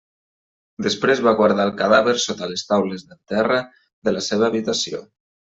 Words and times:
Després 0.85 1.21
va 1.27 1.33
guardar 1.41 1.67
el 1.69 1.73
cadàver 1.83 2.15
sota 2.25 2.49
les 2.53 2.65
taules 2.71 3.05
del 3.11 3.21
terra 3.35 3.61
de 4.09 4.15
la 4.17 4.27
seva 4.31 4.49
habitació. 4.53 5.05